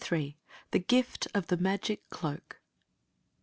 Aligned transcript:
THE 0.71 0.79
GIFT 0.79 1.27
OF 1.35 1.45
THE 1.45 1.57
MAGIC 1.57 2.09
CLOAK. 2.09 2.59